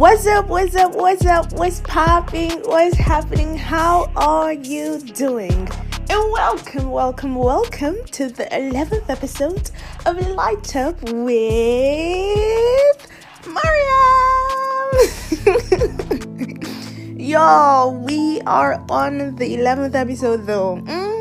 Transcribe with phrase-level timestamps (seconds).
[0.00, 0.48] What's up?
[0.48, 0.94] What's up?
[0.94, 1.52] What's up?
[1.52, 2.52] What's popping?
[2.62, 3.54] What's happening?
[3.54, 5.68] How are you doing?
[6.08, 9.70] And welcome, welcome, welcome to the 11th episode
[10.06, 12.96] of Light Up with
[13.46, 13.98] Mariam.
[17.20, 20.76] Yo, we are on the 11th episode though.
[20.76, 21.19] Mm,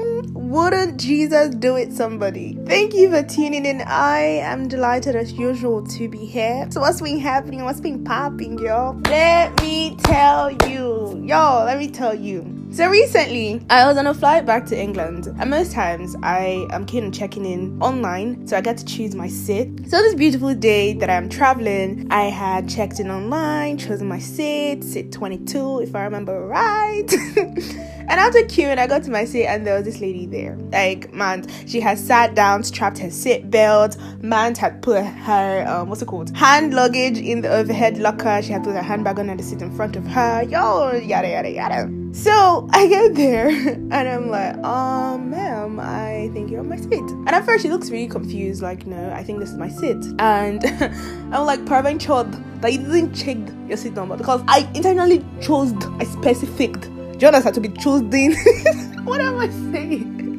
[0.49, 2.57] wouldn't Jesus do it, somebody?
[2.65, 3.81] Thank you for tuning in.
[3.81, 6.67] I am delighted as usual to be here.
[6.71, 7.63] So, what's been happening?
[7.63, 8.99] What's been popping, yo?
[9.05, 11.21] Let me tell you.
[11.23, 12.58] Yo, let me tell you.
[12.71, 16.85] So recently, I was on a flight back to England, and most times I am
[16.85, 19.89] keen on checking in online, so I get to choose my seat.
[19.89, 24.83] So this beautiful day that I'm traveling, I had checked in online, chosen my seat,
[24.83, 27.11] seat 22, if I remember right.
[27.37, 30.55] and after queuing, I got to my seat, and there was this lady there.
[30.71, 35.89] Like, man, she had sat down, strapped her seat belt, man had put her um,
[35.89, 38.43] what's it called, hand luggage in the overhead locker.
[38.43, 40.43] She had put her handbag on the seat in front of her.
[40.43, 41.98] Yo, yada yada yada.
[42.11, 46.93] So I get there and I'm like, um, ma'am, I think you're on my seat.
[46.93, 50.03] And at first she looks really confused, like, no, I think this is my seat.
[50.17, 50.63] And
[51.33, 55.73] I'm like, Parvin chod that you didn't check your seat number because I intentionally chose,
[55.99, 57.19] I specified.
[57.19, 58.33] Jonas had to be chosen.
[59.03, 60.37] what am I saying?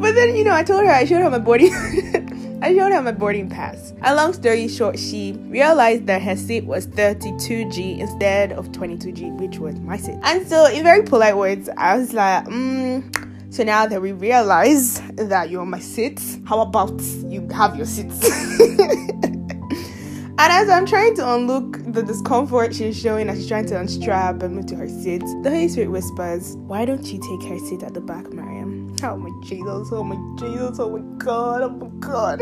[0.00, 1.72] But then, you know, I told her I showed her my boarding.
[2.62, 3.92] I showed her my boarding pass.
[4.02, 9.58] A long story short, she realized that her seat was 32G instead of 22G, which
[9.58, 10.18] was my seat.
[10.22, 15.00] And so, in very polite words, I was like, mm, so now that we realize
[15.16, 18.28] that you're my seat, how about you have your seats?
[20.36, 24.42] And as I'm trying to unlook the discomfort she's showing as she's trying to unstrap
[24.42, 27.84] and move to her seat, the Holy Spirit whispers, Why don't you take her seat
[27.84, 28.53] at the back, Mariam?
[29.02, 32.40] Oh my Jesus, oh my Jesus, oh my God, oh my God.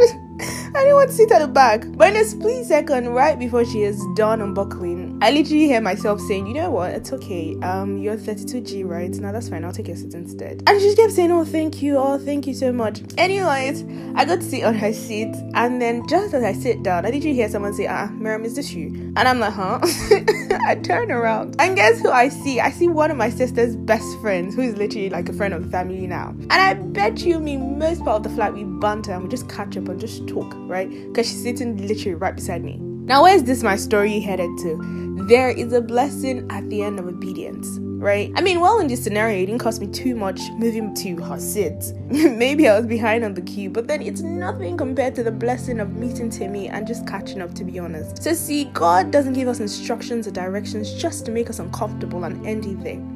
[0.74, 1.84] I didn't want to sit at the back.
[1.86, 6.20] But in a split second, right before she is done unbuckling, I literally hear myself
[6.20, 7.54] saying, you know what, it's okay.
[7.62, 9.10] Um, you're 32G, right?
[9.10, 10.62] Now that's fine, I'll take your seat instead.
[10.66, 13.02] And she just kept saying, Oh, thank you, oh, thank you so much.
[13.18, 17.04] Anyways, I got to sit on her seat, and then just as I sit down,
[17.04, 18.86] I literally hear someone say, Ah, Miriam, is this you?
[19.16, 19.78] And I'm like, huh?
[20.66, 21.56] I turn around.
[21.58, 22.60] And guess who I see?
[22.60, 25.64] I see one of my sister's best friends, who is literally like a friend of
[25.64, 26.28] the family now.
[26.28, 29.48] And I bet you me most part of the flight we banter and we just
[29.48, 30.90] catch up and just talk, right?
[30.90, 32.78] Because she's sitting literally right beside me.
[32.80, 35.24] Now, where's this my story headed to?
[35.28, 38.32] There is a blessing at the end of obedience, right?
[38.34, 41.38] I mean, well, in this scenario, it didn't cost me too much moving to her
[41.38, 41.92] seat.
[42.08, 45.78] Maybe I was behind on the queue, but then it's nothing compared to the blessing
[45.78, 48.22] of meeting Timmy and just catching up, to be honest.
[48.22, 52.44] So, see, God doesn't give us instructions or directions just to make us uncomfortable and
[52.46, 52.64] end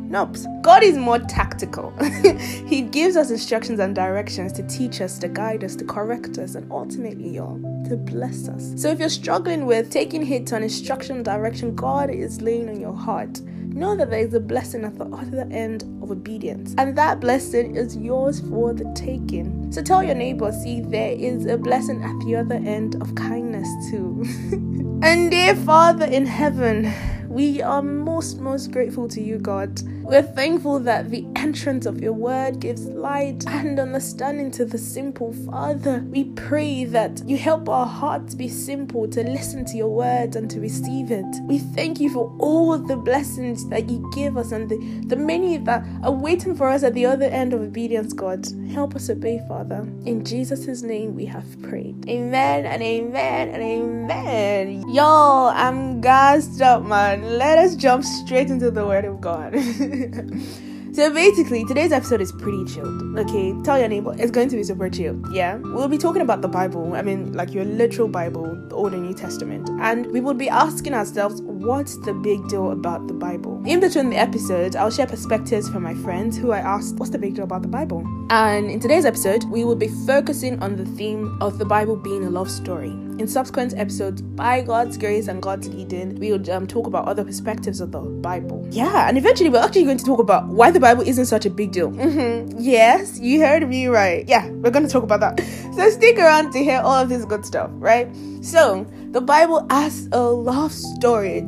[0.08, 0.36] Nope.
[0.62, 1.92] God is more tactical.
[2.66, 6.54] he gives us instructions and directions to teach us, to guide us, to correct us,
[6.54, 8.72] and ultimately, y'all, to bless us.
[8.76, 12.94] So if you're struggling with taking hits on instruction direction God is laying on your
[12.94, 13.40] heart,
[13.76, 16.74] know that there is a blessing at the other end of obedience.
[16.78, 19.70] And that blessing is yours for the taking.
[19.70, 23.68] So tell your neighbor, see, there is a blessing at the other end of kindness
[23.90, 24.24] too.
[25.02, 26.92] and dear Father in heaven,
[27.36, 29.82] we are most, most grateful to you, God.
[30.02, 35.34] We're thankful that the entrance of your word gives light and understanding to the simple.
[35.44, 40.34] Father, we pray that you help our hearts be simple to listen to your word
[40.34, 41.26] and to receive it.
[41.42, 45.58] We thank you for all the blessings that you give us and the, the many
[45.58, 48.46] that are waiting for us at the other end of obedience, God.
[48.70, 49.86] Help us obey, Father.
[50.06, 52.08] In Jesus' name we have prayed.
[52.08, 54.88] Amen and amen and amen.
[54.88, 59.52] Y'all, I'm gassed up, man let us jump straight into the Word of God.
[60.94, 63.18] so basically, today's episode is pretty chilled.
[63.18, 65.26] Okay, tell your neighbor it's going to be super chilled.
[65.32, 66.94] Yeah, we'll be talking about the Bible.
[66.94, 70.48] I mean, like your literal Bible, the Old and New Testament, and we would be
[70.48, 73.62] asking ourselves, what's the big deal about the Bible?
[73.66, 77.18] In between the episodes, I'll share perspectives from my friends who I asked, what's the
[77.18, 78.06] big deal about the Bible?
[78.30, 82.24] And in today's episode, we will be focusing on the theme of the Bible being
[82.24, 82.96] a love story.
[83.18, 87.24] In subsequent episodes, by God's grace and God's leading, we will um, talk about other
[87.24, 88.68] perspectives of the Bible.
[88.70, 91.50] Yeah, and eventually we're actually going to talk about why the Bible isn't such a
[91.50, 91.90] big deal.
[91.90, 92.58] Mm-hmm.
[92.58, 94.28] Yes, you heard me right.
[94.28, 95.40] Yeah, we're going to talk about that.
[95.76, 98.08] So stick around to hear all of this good stuff, right?
[98.42, 101.40] So, the Bible as a love story.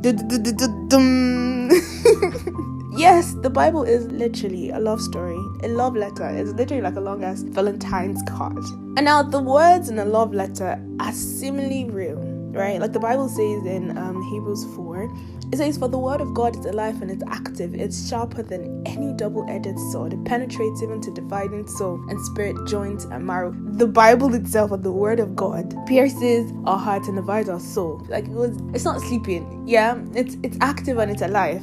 [2.99, 6.29] Yes, the Bible is literally a love story, a love letter.
[6.29, 8.59] It's literally like a long ass Valentine's card.
[8.97, 12.35] And now, the words in a love letter are seemingly real.
[12.53, 12.81] right?
[12.81, 15.11] Like the Bible says in um, Hebrews 4,
[15.53, 18.83] it says, For the word of God is alive and it's active, it's sharper than
[18.87, 23.55] any double edged sword, it penetrates even to dividing soul and spirit, joints and marrow.
[23.73, 28.07] The Bible itself, or the word of God, pierces our heart and divides our soul.
[28.11, 29.99] Like it was, it's not sleeping, yeah?
[30.15, 31.63] It's it's active and it's alive.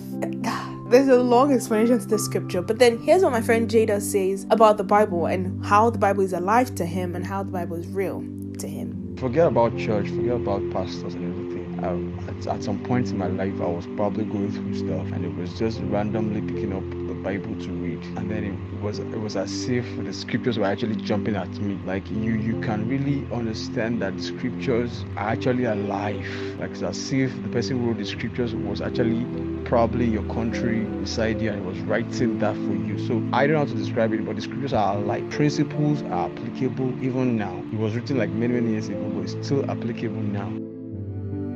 [0.87, 4.45] There's a long explanation to the scripture, but then here's what my friend Jada says
[4.51, 7.75] about the Bible and how the Bible is alive to him and how the Bible
[7.75, 8.23] is real
[8.59, 9.15] to him.
[9.17, 13.27] Forget about church, forget about pastors and everything um, at, at, some point in my
[13.27, 16.83] life, I was probably going through stuff, and it was just randomly picking up
[17.25, 20.95] Bible to read, and then it was it was as if the scriptures were actually
[20.95, 21.79] jumping at me.
[21.83, 26.27] Like you you can really understand that the scriptures are actually alive.
[26.59, 29.25] Like it's as if the person who wrote the scriptures was actually
[29.65, 32.99] probably your country beside you and was writing that for you.
[33.07, 36.29] So I don't know how to describe it, but the scriptures are like principles are
[36.29, 37.63] applicable even now.
[37.71, 40.74] It was written like many many years ago, but it's still applicable now.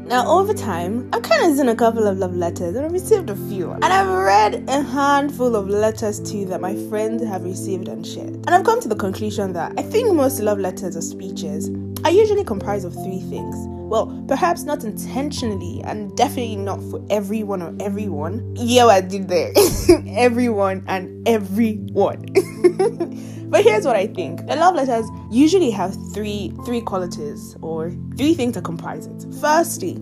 [0.09, 3.29] Now, over time, I've kind of seen a couple of love letters and I've received
[3.29, 3.69] a few.
[3.73, 8.29] And I've read a handful of letters too that my friends have received and shared.
[8.29, 11.69] And I've come to the conclusion that I think most love letters or speeches
[12.03, 13.78] are usually comprised of three things.
[13.89, 18.53] Well, perhaps not intentionally and definitely not for everyone or everyone.
[18.56, 19.51] Yeah, I did there.
[20.07, 22.25] everyone and everyone.
[23.50, 24.45] But here's what I think.
[24.45, 29.25] The love letters usually have three three qualities or three things that comprise it.
[29.41, 29.94] Firstly,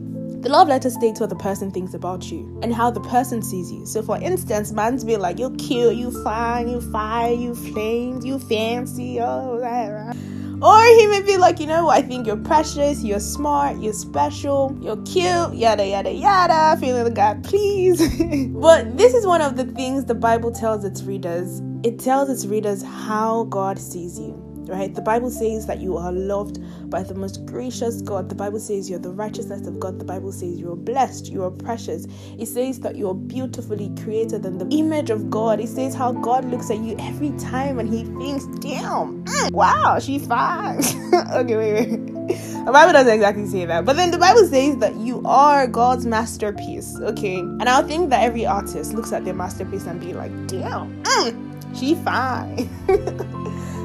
[0.42, 3.72] the love letter states what the person thinks about you and how the person sees
[3.72, 3.86] you.
[3.86, 8.38] So, for instance, man's be like, "You're cute, you fine, you fire, you flames, you
[8.38, 10.14] fancy, oh." Blah,
[10.62, 14.76] Or he may be like, you know, I think you're precious, you're smart, you're special,
[14.82, 18.00] you're cute, yada yada yada, feeling the God, please.
[18.54, 22.46] but this is one of the things the Bible tells its readers it tells its
[22.48, 24.34] readers how God sees you,
[24.70, 24.94] right?
[24.94, 26.60] The Bible says that you are loved
[26.90, 28.30] by the most gracious God.
[28.30, 30.00] The Bible says you're the righteousness of God.
[30.00, 32.08] The Bible says you're blessed, you are precious.
[32.38, 35.60] It says that you're beautifully created in the image of God.
[35.60, 40.00] It says how God looks at you every time and he thinks, damn, mm, wow,
[40.00, 40.80] she fine.
[41.34, 42.18] okay, wait, wait.
[42.28, 46.06] The Bible doesn't exactly say that, but then the Bible says that you are God's
[46.06, 47.40] masterpiece, okay?
[47.40, 51.80] And I think that every artist looks at their masterpiece and be like, damn, mm,
[51.80, 52.70] she fine.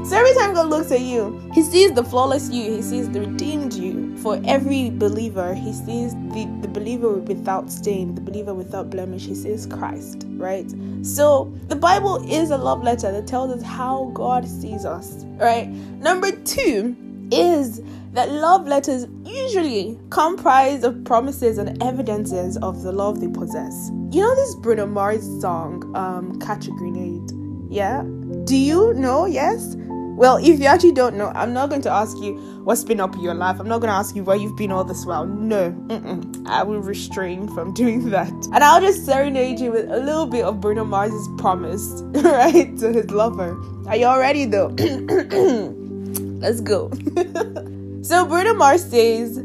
[0.05, 3.21] so every time God looks at you, He sees the flawless you, He sees the
[3.21, 4.17] redeemed you.
[4.19, 9.27] For every believer, He sees the, the believer without stain, the believer without blemish.
[9.27, 10.71] He sees Christ, right?
[11.03, 15.69] So the Bible is a love letter that tells us how God sees us, right?
[15.69, 16.97] Number two
[17.33, 17.81] is
[18.13, 23.91] that love letters usually comprise of promises and evidences of the love they possess.
[24.11, 27.33] You know this Bruno Mars song, um, Catch a Grenade?
[27.71, 28.03] Yeah?
[28.45, 29.27] Do you know?
[29.27, 29.77] Yes?
[30.23, 32.35] Well, if you actually don't know, I'm not going to ask you
[32.65, 33.59] what's been up in your life.
[33.59, 35.27] I'm not going to ask you where you've been all this while.
[35.27, 36.47] No, mm-mm.
[36.47, 38.31] I will restrain from doing that.
[38.53, 42.93] And I'll just serenade you with a little bit of Bruno Mars's promise, right, to
[42.93, 43.57] his lover.
[43.87, 44.69] Are you all ready though?
[46.41, 46.91] Let's go.
[48.03, 49.43] so Bruno Mars says,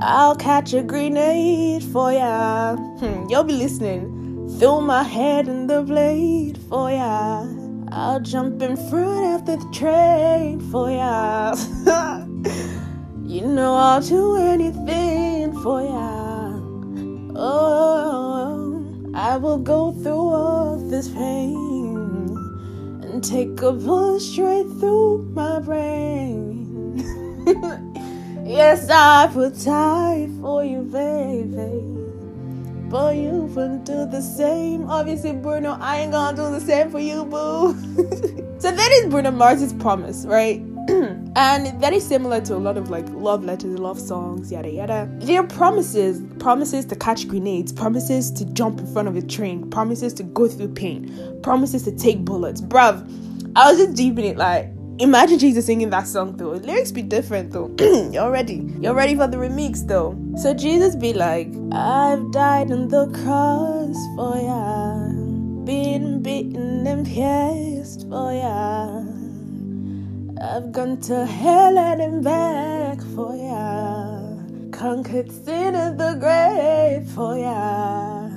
[0.00, 2.76] I'll catch a grenade for ya.
[2.76, 4.56] Hmm, you'll be listening.
[4.58, 7.57] Throw my head in the blade for ya.
[7.90, 11.54] I'll jump in front of the train for ya.
[13.24, 16.52] you know I'll do anything for ya.
[17.34, 22.36] Oh, I will go through all this pain
[23.02, 26.98] and take a bullet straight through my brain.
[28.44, 31.97] yes, I would die for you, baby.
[32.88, 34.88] But you wouldn't do the same.
[34.88, 37.74] Obviously, Bruno, I ain't gonna do the same for you, boo.
[38.58, 40.60] so that is Bruno Mars's promise, right?
[40.88, 45.06] and that is similar to a lot of like love letters, love songs, yada yada.
[45.18, 50.14] They're promises, promises to catch grenades, promises to jump in front of a train, promises
[50.14, 52.62] to go through pain, promises to take bullets.
[52.62, 53.06] Bruv,
[53.54, 56.50] I was just deep in it like Imagine Jesus singing that song though.
[56.50, 57.70] Lyrics be different though.
[58.12, 58.66] You're ready.
[58.80, 60.18] You're ready for the remix though.
[60.42, 65.06] So Jesus be like, I've died on the cross for ya.
[65.64, 69.04] Been beaten and pierced for ya.
[70.42, 74.18] I've gone to hell and back for ya.
[74.72, 78.30] Conquered sin in the grave for ya.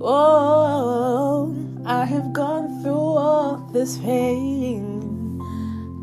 [0.00, 1.54] Oh,
[1.86, 5.01] I have gone through all this pain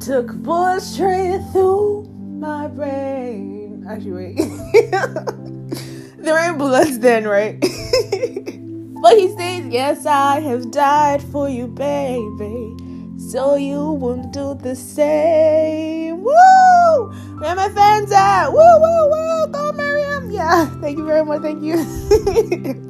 [0.09, 2.03] took bullets straight through
[2.39, 3.85] my brain.
[3.87, 4.37] Actually, wait.
[6.17, 7.59] there ain't bullets then, right?
[7.61, 12.75] but he says, Yes, I have died for you, baby.
[13.29, 16.23] So you won't do the same.
[16.23, 17.11] Woo!
[17.37, 18.49] Where my fans at?
[18.49, 19.47] Woo, woo, woo!
[19.51, 20.31] Go, Miriam!
[20.31, 21.43] Yeah, Ah, thank you very much.
[21.43, 22.85] Thank you.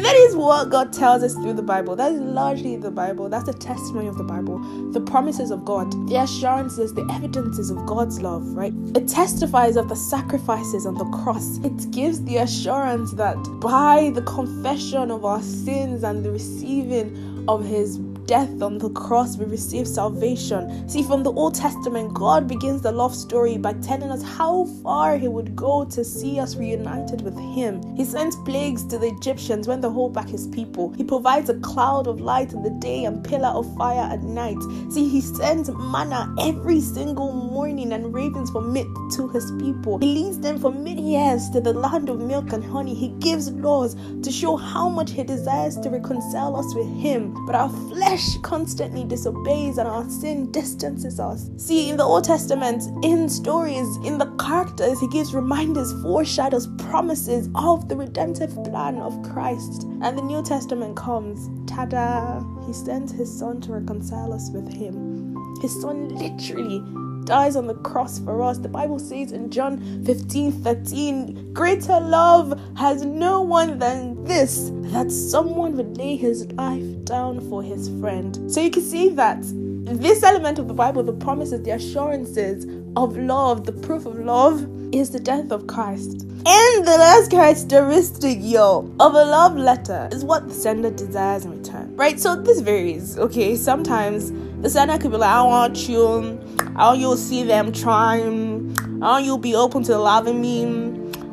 [0.00, 1.96] that is what God tells us through the Bible.
[1.96, 3.28] That is largely the Bible.
[3.28, 4.58] That's the testimony of the Bible.
[4.92, 8.72] The promises of God, the assurances, the evidences of God's love, right?
[8.94, 11.58] It testifies of the sacrifices on the cross.
[11.58, 17.64] It gives the assurance that by the confession of our sins and the receiving of
[17.64, 17.98] His
[18.28, 20.86] death on the cross, we receive salvation.
[20.86, 25.16] See, from the Old Testament, God begins the love story by telling us how far
[25.16, 27.82] He would go to see us reunited with Him.
[27.96, 30.92] He sends plagues to the Egyptians when they hold back His people.
[30.92, 34.58] He provides a cloud of light in the day and pillar of fire at night.
[34.90, 39.98] See, He sends manna every single morning and ravens for meat to His people.
[39.98, 42.94] He leads them for many years to the land of milk and honey.
[42.94, 47.34] He gives laws to show how much He desires to reconcile us with Him.
[47.46, 51.50] But our flesh flesh constantly disobeys and our sin distances us.
[51.56, 57.48] See, in the Old Testament, in stories, in the characters, he gives reminders, foreshadows, promises
[57.54, 59.84] of the redemptive plan of Christ.
[60.02, 65.36] And the New Testament comes, tada, he sends his son to reconcile us with him.
[65.62, 66.82] His son literally
[67.28, 68.56] dies on the cross for us.
[68.56, 75.12] The Bible says in John 15 13, greater love has no one than this, that
[75.12, 78.50] someone would lay his life down for his friend.
[78.50, 82.64] So you can see that this element of the Bible, the promises, the assurances
[82.96, 86.22] of love, the proof of love, is the death of Christ.
[86.46, 91.58] And the last characteristic, yo, of a love letter is what the sender desires in
[91.58, 91.94] return.
[91.94, 92.18] Right?
[92.18, 93.18] So this varies.
[93.18, 94.32] Okay, sometimes
[94.62, 96.40] the sender could be like, I want you,
[96.76, 100.64] I want you see them trying, I want you be open to loving me.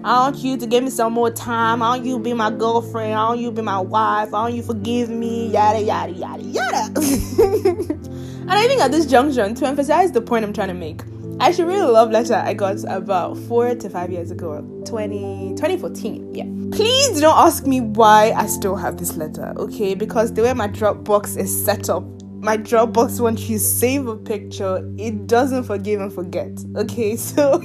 [0.04, 1.82] I want you to give me some more time.
[1.82, 3.14] I want you to be my girlfriend.
[3.14, 4.34] I want you be my wife.
[4.36, 5.48] I want you forgive me.
[5.48, 6.92] Yada, yada, yada, yada.
[6.96, 11.02] and I think at this junction, to emphasize the point I'm trying to make,
[11.40, 16.34] I should a love letter I got about four to five years ago, 20, 2014.
[16.34, 16.44] Yeah.
[16.72, 19.96] Please don't ask me why I still have this letter, okay?
[19.96, 22.04] Because the way my Dropbox is set up,
[22.46, 27.18] my Dropbox, once you save a picture, it doesn't forgive and forget, okay?
[27.26, 27.60] So.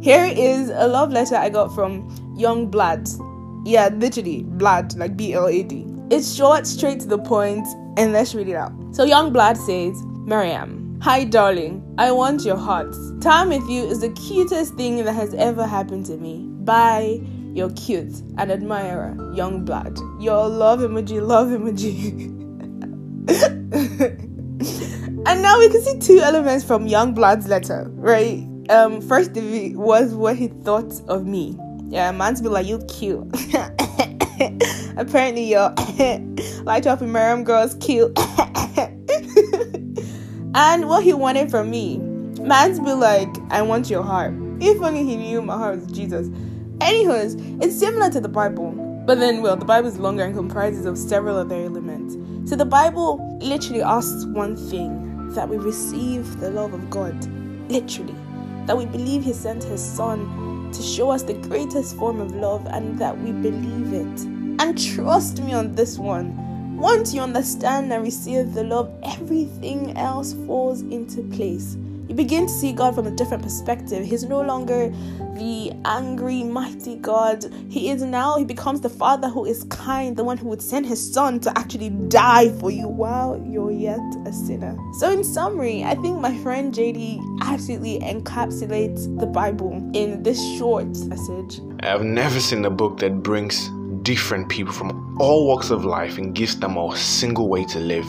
[0.00, 3.06] Here is a love letter I got from Young Blood.
[3.66, 5.84] Yeah, literally, blood, like B L A D.
[6.10, 7.66] It's short, straight to the point,
[7.98, 8.72] and let's read it out.
[8.92, 11.84] So, Young Blood says, Miriam, Hi, darling.
[11.98, 12.94] I want your heart.
[13.20, 16.46] Time with you is the cutest thing that has ever happened to me.
[16.64, 17.20] Bye.
[17.52, 19.98] You're cute and admirer, young blood.
[20.20, 22.36] Your love emoji, love emoji.
[25.42, 28.46] now we can see two elements from Young Blood's letter, right?
[28.70, 31.58] um first was what he thought of me.
[31.88, 33.26] Yeah, man's be like, you cute.
[34.96, 35.74] Apparently, your
[36.62, 38.16] light up in Miriam girl's cute.
[40.54, 41.98] and what he wanted from me,
[42.40, 44.32] man's be like, I want your heart.
[44.60, 46.28] If only he knew my heart was Jesus.
[46.80, 48.70] Anyways, it's similar to the Bible,
[49.04, 52.16] but then, well, the Bible is longer and comprises of several other elements.
[52.48, 57.14] So the Bible literally asks one thing that we receive the love of God.
[57.70, 58.14] Literally
[58.66, 62.66] that we believe He sent His Son to show us the greatest form of love
[62.66, 64.20] and that we believe it.
[64.60, 66.76] And trust me on this one.
[66.76, 71.76] Once you understand and receive the love, everything else falls into place
[72.10, 74.04] you begin to see God from a different perspective.
[74.04, 74.88] He's no longer
[75.36, 77.44] the angry, mighty God.
[77.68, 80.86] He is now, he becomes the Father who is kind, the one who would send
[80.86, 84.76] his Son to actually die for you while you're yet a sinner.
[84.98, 90.88] So, in summary, I think my friend JD absolutely encapsulates the Bible in this short
[91.06, 91.60] message.
[91.84, 93.70] I've never seen a book that brings
[94.02, 98.06] different people from all walks of life and gives them a single way to live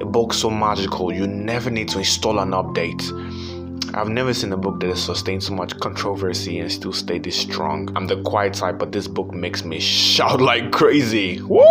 [0.00, 3.02] a book so magical you never need to install an update.
[3.92, 7.36] I've never seen a book that has sustained so much controversy and still stayed this
[7.36, 7.90] strong.
[7.96, 11.40] I'm the quiet type, but this book makes me shout like crazy.
[11.42, 11.66] Woo!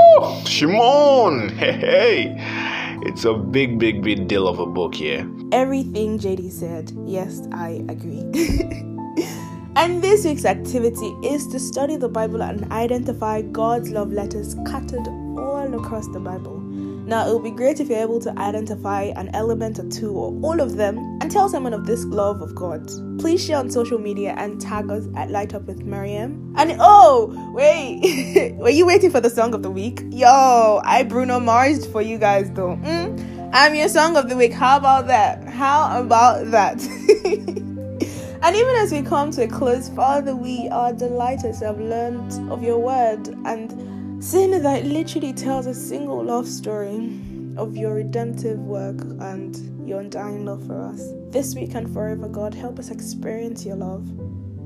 [0.45, 1.50] Shimon!
[1.59, 3.00] Hey, hey!
[3.03, 5.29] It's a big, big, big deal of a book here.
[5.53, 8.25] Everything JD said, yes, I agree.
[9.79, 15.07] and this week's activity is to study the Bible and identify God's love letters scattered
[15.07, 16.59] all across the Bible.
[16.59, 20.38] Now, it would be great if you're able to identify an element or two or
[20.43, 22.91] all of them and tell someone of this love of God.
[23.19, 26.53] Please share on social media and tag us at Light Up with Miriam.
[26.57, 30.01] And oh, wait, were you waiting for the song of the week?
[30.09, 32.75] Yo, I Bruno Mars for you guys though.
[32.83, 34.51] Mm, I'm your song of the week.
[34.51, 35.45] How about that?
[35.45, 37.55] How about that?
[38.41, 42.51] And even as we come to a close, Father, we are delighted to have learned
[42.51, 43.72] of your word and
[44.19, 47.10] Sin that it literally tells a single love story
[47.55, 51.13] of your redemptive work and your undying love for us.
[51.29, 54.05] This week and forever, God, help us experience your love.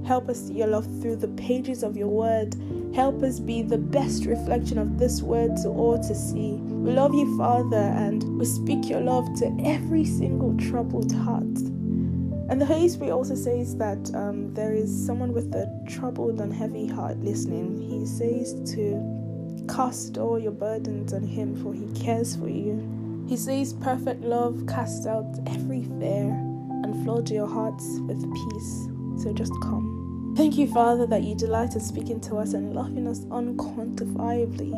[0.07, 2.55] Help us see your love through the pages of your word.
[2.95, 6.53] Help us be the best reflection of this word to all to see.
[6.53, 11.59] We love you, Father, and we speak your love to every single troubled heart.
[12.53, 16.53] And the Holy Spirit also says that um, there is someone with a troubled and
[16.53, 17.81] heavy heart listening.
[17.81, 23.25] He says to cast all your burdens on Him, for He cares for you.
[23.27, 26.29] He says, Perfect love casts out every fear
[26.83, 29.23] and floods your hearts with peace.
[29.23, 30.35] So just come.
[30.37, 34.73] Thank you, Father, that you delight in speaking to us and loving us unquantifiably.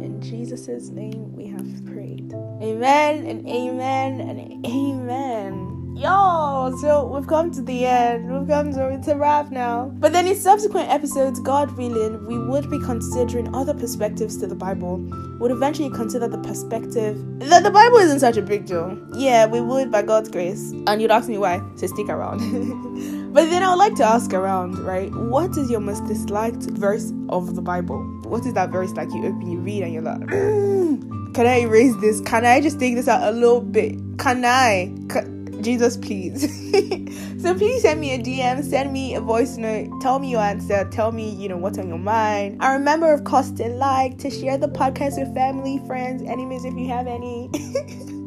[0.00, 2.32] In Jesus' name we have prayed.
[2.62, 5.63] Amen and amen and amen.
[5.96, 8.28] Yo, so we've come to the end.
[8.28, 9.92] We've come to it's a wrap now.
[9.94, 14.56] But then in subsequent episodes, God willing, we would be considering other perspectives to the
[14.56, 14.96] Bible.
[15.38, 18.98] Would eventually consider the perspective that the Bible isn't such a big deal.
[19.14, 20.72] Yeah, we would by God's grace.
[20.88, 22.38] And you'd ask me why, so stick around.
[23.32, 25.14] but then I would like to ask around, right?
[25.14, 28.02] What is your most disliked verse of the Bible?
[28.24, 31.60] What is that verse like you open, you read, and you're like, mm, can I
[31.60, 32.20] erase this?
[32.22, 33.96] Can I just take this out a little bit?
[34.18, 34.92] Can I?
[35.08, 35.34] Can-
[35.64, 36.42] Jesus, please.
[37.42, 40.86] so please send me a DM, send me a voice note, tell me your answer,
[40.92, 42.58] tell me, you know, what's on your mind.
[42.60, 46.74] And remember, of course, to like, to share the podcast with family, friends, enemies if
[46.74, 47.48] you have any.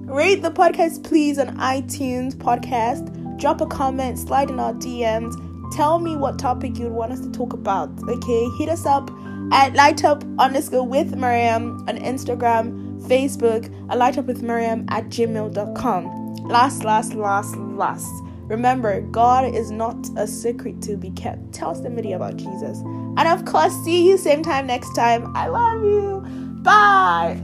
[0.07, 3.13] Rate the podcast, please, on iTunes podcast.
[3.37, 5.35] Drop a comment, slide in our DMs.
[5.75, 7.91] Tell me what topic you'd want us to talk about.
[8.09, 9.11] Okay, hit us up
[9.51, 16.16] at lightup underscore with Miriam on Instagram, Facebook, a lightup with Miriam at gmail.com.
[16.47, 18.23] Last, last, last, last.
[18.43, 21.53] Remember, God is not a secret to be kept.
[21.53, 22.79] Tell somebody about Jesus.
[23.17, 25.35] And of course, see you same time next time.
[25.35, 26.21] I love you.
[26.63, 27.41] Bye.